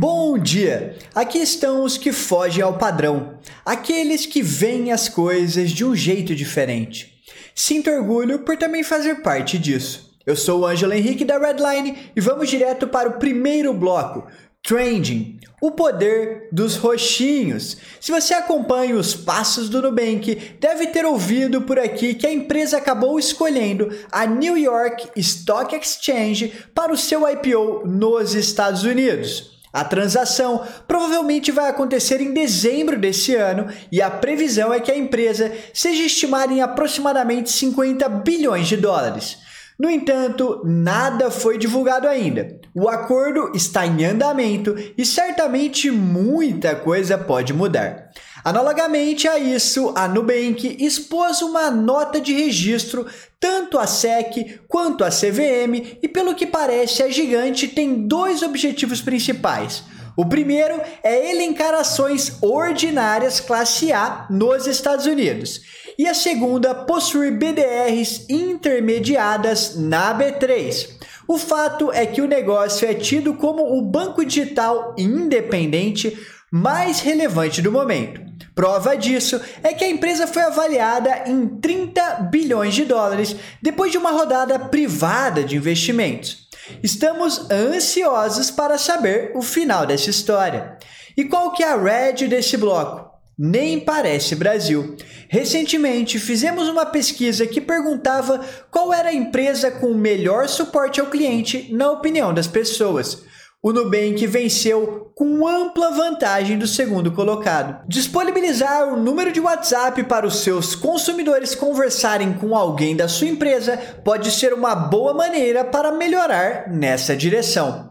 [0.00, 0.96] Bom dia!
[1.12, 3.34] Aqui estão os que fogem ao padrão,
[3.66, 7.20] aqueles que veem as coisas de um jeito diferente.
[7.52, 10.16] Sinto orgulho por também fazer parte disso.
[10.24, 14.24] Eu sou o Ângelo Henrique da Redline e vamos direto para o primeiro bloco,
[14.62, 17.78] Trending, o poder dos roxinhos.
[18.00, 22.76] Se você acompanha os passos do Nubank, deve ter ouvido por aqui que a empresa
[22.76, 29.57] acabou escolhendo a New York Stock Exchange para o seu IPO nos Estados Unidos.
[29.78, 34.98] A transação provavelmente vai acontecer em dezembro desse ano e a previsão é que a
[34.98, 39.38] empresa seja estimada em aproximadamente 50 bilhões de dólares.
[39.78, 42.58] No entanto, nada foi divulgado ainda.
[42.74, 48.10] O acordo está em andamento e certamente muita coisa pode mudar.
[48.44, 53.06] Analogamente a isso, a Nubank expôs uma nota de registro
[53.40, 59.00] tanto a SEC quanto a CVM e, pelo que parece, a gigante tem dois objetivos
[59.00, 59.82] principais.
[60.16, 65.60] O primeiro é elencar ações ordinárias classe A nos Estados Unidos.
[65.96, 70.96] E a segunda, possuir BDRs intermediadas na B3.
[71.28, 76.18] O fato é que o negócio é tido como o banco digital independente
[76.50, 78.27] mais relevante do momento.
[78.58, 83.98] Prova disso é que a empresa foi avaliada em 30 bilhões de dólares depois de
[83.98, 86.48] uma rodada privada de investimentos.
[86.82, 90.76] Estamos ansiosos para saber o final dessa história.
[91.16, 93.08] E qual que é a red desse bloco?
[93.38, 94.96] Nem parece Brasil.
[95.28, 101.06] Recentemente fizemos uma pesquisa que perguntava qual era a empresa com o melhor suporte ao
[101.06, 103.22] cliente na opinião das pessoas.
[103.60, 107.84] O Nubank venceu com ampla vantagem do segundo colocado.
[107.88, 113.76] Disponibilizar o número de WhatsApp para os seus consumidores conversarem com alguém da sua empresa
[114.04, 117.90] pode ser uma boa maneira para melhorar nessa direção.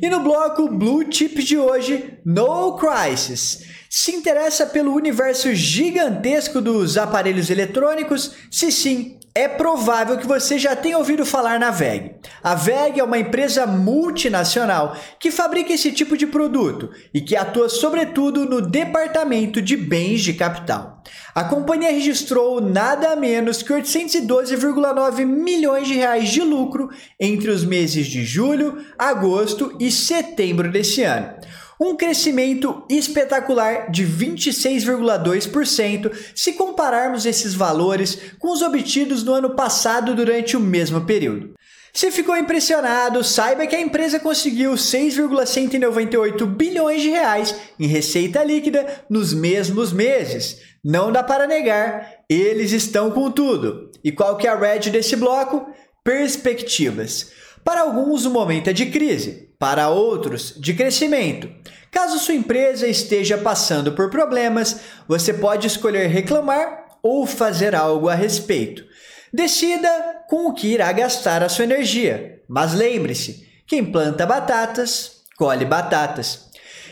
[0.00, 3.64] E no bloco Blue Chip de hoje, No Crisis.
[3.90, 8.30] Se interessa pelo universo gigantesco dos aparelhos eletrônicos?
[8.48, 12.16] Se sim, é provável que você já tenha ouvido falar na VEG.
[12.42, 17.68] A VEG é uma empresa multinacional que fabrica esse tipo de produto e que atua
[17.68, 21.02] sobretudo no departamento de bens de capital.
[21.34, 28.06] A companhia registrou nada menos que 812,9 milhões de reais de lucro entre os meses
[28.06, 31.34] de julho, agosto e setembro desse ano
[31.80, 40.14] um crescimento espetacular de 26,2% se compararmos esses valores com os obtidos no ano passado
[40.14, 41.54] durante o mesmo período.
[41.92, 48.86] Se ficou impressionado, saiba que a empresa conseguiu 6,198 bilhões de reais em receita líquida
[49.08, 50.58] nos mesmos meses.
[50.84, 53.90] Não dá para negar, eles estão com tudo.
[54.04, 55.66] E qual que é a red desse bloco?
[56.04, 57.32] Perspectivas.
[57.64, 61.50] Para alguns, o momento é de crise, para outros, de crescimento.
[61.90, 68.14] Caso sua empresa esteja passando por problemas, você pode escolher reclamar ou fazer algo a
[68.14, 68.84] respeito.
[69.32, 75.64] Decida com o que irá gastar a sua energia, mas lembre-se: quem planta batatas, colhe
[75.64, 76.50] batatas.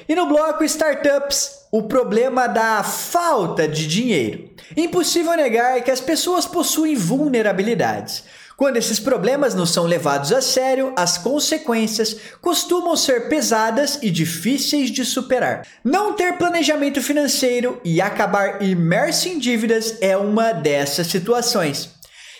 [0.09, 4.50] E no bloco Startups, o problema da falta de dinheiro.
[4.77, 8.25] Impossível negar que as pessoas possuem vulnerabilidades.
[8.58, 14.91] Quando esses problemas não são levados a sério, as consequências costumam ser pesadas e difíceis
[14.91, 15.64] de superar.
[15.84, 21.91] Não ter planejamento financeiro e acabar imerso em dívidas é uma dessas situações.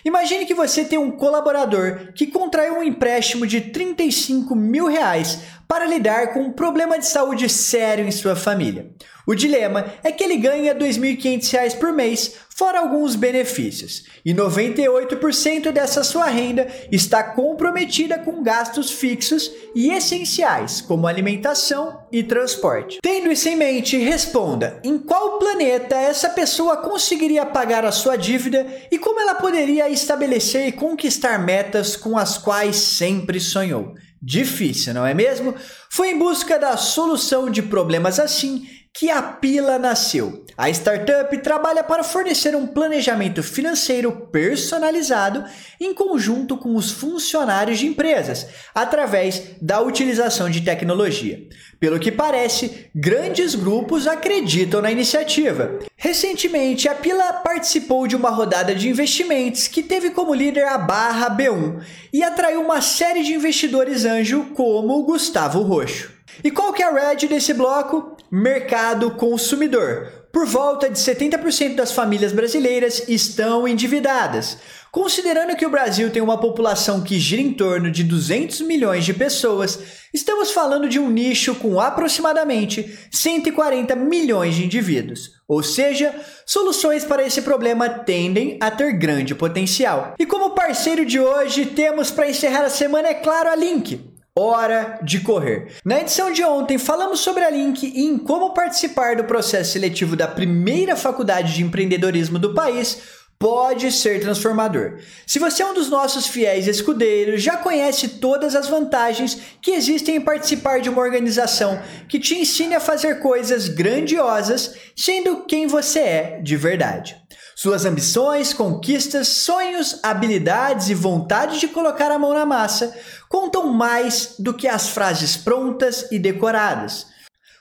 [0.05, 5.85] Imagine que você tem um colaborador que contraiu um empréstimo de 35 mil reais para
[5.85, 8.91] lidar com um problema de saúde sério em sua família.
[9.27, 15.71] O dilema é que ele ganha R$ 2.500 por mês, fora alguns benefícios, e 98%
[15.71, 23.01] dessa sua renda está comprometida com gastos fixos e essenciais, como alimentação e transporte.
[23.03, 28.67] Tendo isso em mente, responda: em qual planeta essa pessoa conseguiria pagar a sua dívida
[28.91, 33.95] e como ela poderia estabelecer e conquistar metas com as quais sempre sonhou?
[34.21, 35.55] Difícil, não é mesmo?
[35.89, 38.69] Foi em busca da solução de problemas assim
[38.99, 40.45] que a Pila nasceu.
[40.57, 45.45] A startup trabalha para fornecer um planejamento financeiro personalizado
[45.81, 51.47] em conjunto com os funcionários de empresas, através da utilização de tecnologia.
[51.79, 55.79] Pelo que parece, grandes grupos acreditam na iniciativa.
[55.97, 61.31] Recentemente, a Pila participou de uma rodada de investimentos que teve como líder a Barra
[61.31, 66.18] B1 e atraiu uma série de investidores anjo como Gustavo Roxo.
[66.43, 68.17] E qual que é a red desse bloco?
[68.31, 70.29] Mercado consumidor.
[70.33, 74.59] Por volta de 70% das famílias brasileiras estão endividadas.
[74.93, 79.13] Considerando que o Brasil tem uma população que gira em torno de 200 milhões de
[79.13, 79.79] pessoas,
[80.15, 85.33] estamos falando de um nicho com aproximadamente 140 milhões de indivíduos.
[85.47, 86.15] Ou seja,
[86.47, 90.15] soluções para esse problema tendem a ter grande potencial.
[90.19, 94.08] E como parceiro de hoje, temos para encerrar a semana, é claro, a Link.
[94.41, 95.73] Hora de correr.
[95.85, 100.15] Na edição de ontem, falamos sobre a Link e em como participar do processo seletivo
[100.15, 102.99] da primeira faculdade de empreendedorismo do país
[103.37, 105.01] pode ser transformador.
[105.27, 110.15] Se você é um dos nossos fiéis escudeiros, já conhece todas as vantagens que existem
[110.17, 115.99] em participar de uma organização que te ensine a fazer coisas grandiosas, sendo quem você
[115.99, 117.17] é de verdade.
[117.61, 122.97] Suas ambições, conquistas, sonhos, habilidades e vontade de colocar a mão na massa
[123.29, 127.09] contam mais do que as frases prontas e decoradas.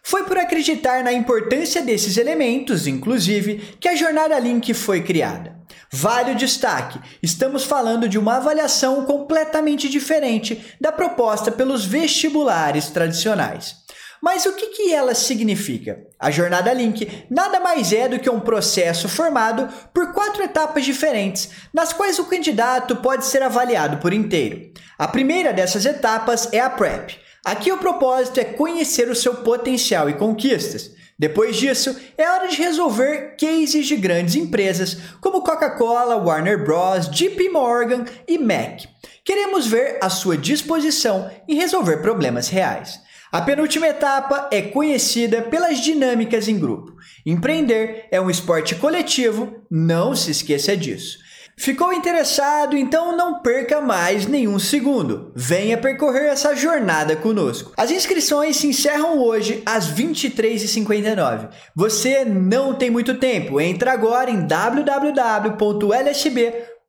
[0.03, 5.57] Foi por acreditar na importância desses elementos, inclusive, que a jornada Link foi criada.
[5.91, 13.86] Vale o destaque: estamos falando de uma avaliação completamente diferente da proposta pelos vestibulares tradicionais.
[14.21, 16.05] Mas o que, que ela significa?
[16.19, 21.49] A jornada Link nada mais é do que um processo formado por quatro etapas diferentes,
[21.73, 24.71] nas quais o candidato pode ser avaliado por inteiro.
[24.97, 27.17] A primeira dessas etapas é a PrEP.
[27.45, 30.91] Aqui o propósito é conhecer o seu potencial e conquistas.
[31.19, 37.49] Depois disso, é hora de resolver cases de grandes empresas como Coca-Cola, Warner Bros, JP
[37.49, 38.81] Morgan e Mac.
[39.25, 42.99] Queremos ver a sua disposição em resolver problemas reais.
[43.31, 46.95] A penúltima etapa é conhecida pelas dinâmicas em grupo.
[47.25, 51.17] Empreender é um esporte coletivo, não se esqueça disso.
[51.59, 52.77] Ficou interessado?
[52.77, 55.31] Então não perca mais nenhum segundo.
[55.35, 57.73] Venha percorrer essa jornada conosco.
[57.75, 61.49] As inscrições se encerram hoje às 23h59.
[61.75, 63.59] Você não tem muito tempo.
[63.59, 65.57] Entra agora em www.lsb.com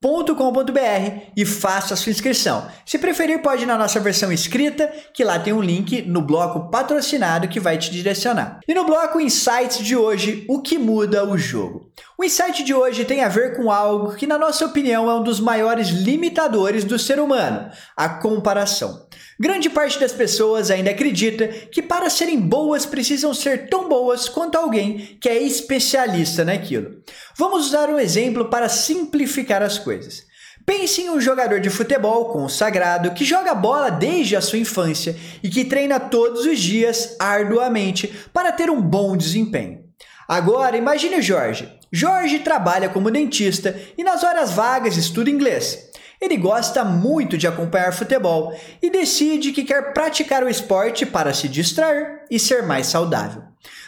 [0.01, 2.69] com.br e faça sua inscrição.
[2.87, 6.71] Se preferir, pode ir na nossa versão escrita, que lá tem um link no bloco
[6.71, 8.61] patrocinado que vai te direcionar.
[8.69, 11.89] E no bloco Insights de hoje, o que muda o jogo?
[12.17, 15.23] O insight de hoje tem a ver com algo que, na nossa opinião, é um
[15.23, 19.07] dos maiores limitadores do ser humano: a comparação.
[19.41, 24.59] Grande parte das pessoas ainda acredita que para serem boas precisam ser tão boas quanto
[24.59, 26.97] alguém que é especialista naquilo.
[27.37, 30.27] Vamos usar um exemplo para simplificar as coisas.
[30.67, 35.49] Pense em um jogador de futebol consagrado que joga bola desde a sua infância e
[35.49, 39.85] que treina todos os dias arduamente para ter um bom desempenho.
[40.27, 41.73] Agora imagine o Jorge.
[41.91, 45.88] Jorge trabalha como dentista e nas horas vagas estuda inglês.
[46.21, 51.49] Ele gosta muito de acompanhar futebol e decide que quer praticar o esporte para se
[51.49, 53.43] distrair e ser mais saudável.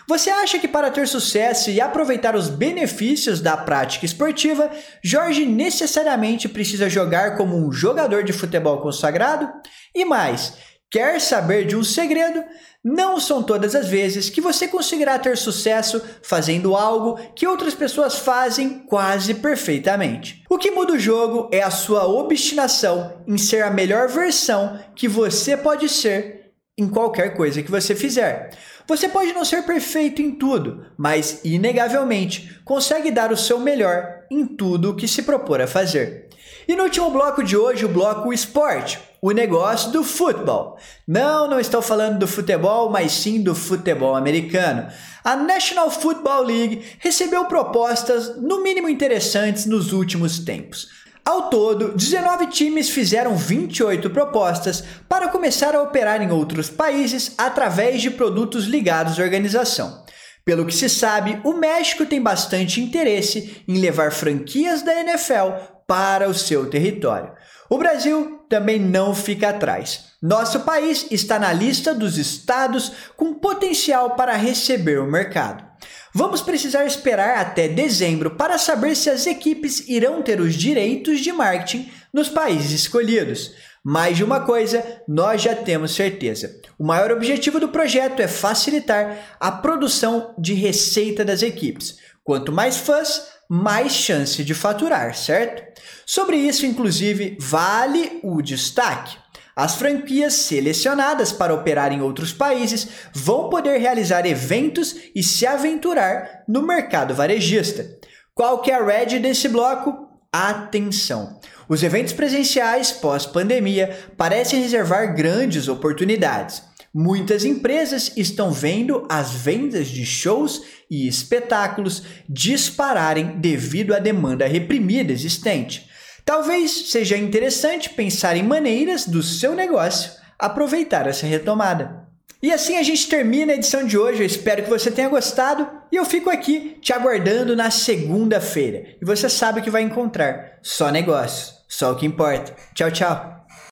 [0.07, 4.69] Você acha que para ter sucesso e aproveitar os benefícios da prática esportiva,
[5.03, 9.49] Jorge necessariamente precisa jogar como um jogador de futebol consagrado?
[9.95, 10.55] E mais,
[10.91, 12.45] quer saber de um segredo?
[12.83, 18.19] Não são todas as vezes que você conseguirá ter sucesso fazendo algo que outras pessoas
[18.19, 20.43] fazem quase perfeitamente.
[20.49, 25.07] O que muda o jogo é a sua obstinação em ser a melhor versão que
[25.07, 28.51] você pode ser em qualquer coisa que você fizer.
[28.91, 34.45] Você pode não ser perfeito em tudo, mas inegavelmente consegue dar o seu melhor em
[34.45, 36.29] tudo o que se propor a fazer.
[36.67, 40.77] E no último bloco de hoje, o bloco esporte o negócio do futebol.
[41.07, 44.89] Não, não estou falando do futebol, mas sim do futebol americano.
[45.23, 50.89] A National Football League recebeu propostas no mínimo interessantes nos últimos tempos.
[51.31, 58.03] Ao todo, 19 times fizeram 28 propostas para começar a operar em outros países através
[58.03, 60.05] de produtos ligados à organização.
[60.45, 65.53] Pelo que se sabe, o México tem bastante interesse em levar franquias da NFL
[65.87, 67.31] para o seu território.
[67.71, 70.07] O Brasil também não fica atrás.
[70.21, 75.65] Nosso país está na lista dos estados com potencial para receber o mercado.
[76.13, 81.33] Vamos precisar esperar até dezembro para saber se as equipes irão ter os direitos de
[81.33, 83.53] marketing nos países escolhidos.
[83.83, 86.61] Mais de uma coisa, nós já temos certeza.
[86.79, 91.99] O maior objetivo do projeto é facilitar a produção de receita das equipes.
[92.25, 95.63] Quanto mais fãs, mais chance de faturar, certo?
[96.05, 99.17] Sobre isso, inclusive, vale o destaque.
[99.61, 106.45] As franquias selecionadas para operar em outros países vão poder realizar eventos e se aventurar
[106.49, 107.87] no mercado varejista.
[108.35, 110.09] Qual que é a red desse bloco?
[110.33, 111.39] Atenção!
[111.69, 116.63] Os eventos presenciais pós-pandemia parecem reservar grandes oportunidades.
[116.95, 125.13] Muitas empresas estão vendo as vendas de shows e espetáculos dispararem devido à demanda reprimida
[125.13, 125.87] existente.
[126.25, 132.09] Talvez seja interessante pensar em maneiras do seu negócio aproveitar essa retomada.
[132.43, 134.23] E assim a gente termina a edição de hoje.
[134.23, 138.97] Eu espero que você tenha gostado e eu fico aqui te aguardando na segunda-feira.
[139.01, 142.55] E você sabe que vai encontrar só negócios, só o que importa.
[142.75, 143.40] Tchau, tchau.